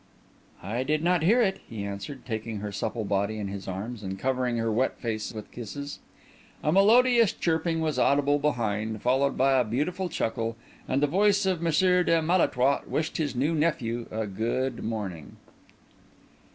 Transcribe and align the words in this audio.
"I 0.63 0.81
did 0.81 1.03
not 1.03 1.21
hear 1.21 1.43
it," 1.43 1.59
he 1.69 1.83
answered, 1.83 2.25
taking 2.25 2.57
her 2.57 2.71
supple 2.71 3.05
body 3.05 3.37
in 3.37 3.49
his 3.49 3.67
arms 3.67 4.01
and 4.01 4.17
covering 4.17 4.57
her 4.57 4.71
wet 4.71 4.97
face 4.97 5.31
with 5.31 5.51
kisses. 5.51 5.99
A 6.63 6.71
melodious 6.71 7.31
chirping 7.33 7.81
was 7.81 7.99
audible 7.99 8.39
behind, 8.39 9.03
followed 9.03 9.37
by 9.37 9.59
a 9.59 9.63
beautiful 9.63 10.09
chuckle, 10.09 10.57
and 10.87 11.03
the 11.03 11.05
voice 11.05 11.45
of 11.45 11.61
Messire 11.61 12.03
de 12.03 12.19
Malétroit 12.19 12.87
wished 12.87 13.17
his 13.17 13.35
new 13.35 13.53
nephew 13.53 14.07
a 14.09 14.25
good 14.25 14.83
morning. 14.83 15.37